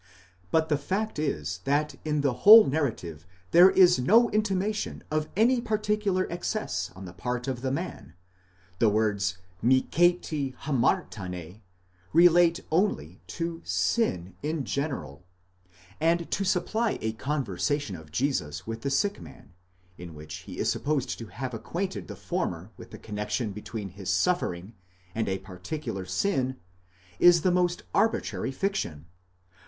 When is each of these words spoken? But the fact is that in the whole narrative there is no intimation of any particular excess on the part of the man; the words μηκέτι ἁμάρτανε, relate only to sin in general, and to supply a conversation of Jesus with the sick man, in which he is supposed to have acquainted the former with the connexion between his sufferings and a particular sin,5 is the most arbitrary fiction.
But 0.49 0.69
the 0.69 0.79
fact 0.79 1.19
is 1.19 1.59
that 1.65 1.93
in 2.03 2.21
the 2.21 2.33
whole 2.41 2.65
narrative 2.65 3.23
there 3.51 3.69
is 3.69 3.99
no 3.99 4.31
intimation 4.31 5.03
of 5.11 5.29
any 5.37 5.61
particular 5.61 6.25
excess 6.31 6.89
on 6.95 7.05
the 7.05 7.13
part 7.13 7.47
of 7.47 7.61
the 7.61 7.69
man; 7.69 8.15
the 8.79 8.89
words 8.89 9.37
μηκέτι 9.63 10.55
ἁμάρτανε, 10.57 11.61
relate 12.13 12.61
only 12.71 13.21
to 13.27 13.61
sin 13.63 14.33
in 14.41 14.63
general, 14.65 15.23
and 15.99 16.31
to 16.31 16.43
supply 16.43 16.97
a 16.99 17.11
conversation 17.13 17.95
of 17.95 18.11
Jesus 18.11 18.65
with 18.65 18.81
the 18.81 18.89
sick 18.89 19.21
man, 19.21 19.53
in 19.99 20.15
which 20.15 20.37
he 20.37 20.57
is 20.57 20.71
supposed 20.71 21.19
to 21.19 21.27
have 21.27 21.53
acquainted 21.53 22.07
the 22.07 22.15
former 22.15 22.71
with 22.75 22.89
the 22.89 22.97
connexion 22.97 23.51
between 23.51 23.89
his 23.89 24.09
sufferings 24.09 24.73
and 25.13 25.29
a 25.29 25.37
particular 25.37 26.05
sin,5 26.05 26.55
is 27.19 27.43
the 27.43 27.51
most 27.51 27.83
arbitrary 27.93 28.51
fiction. 28.51 29.05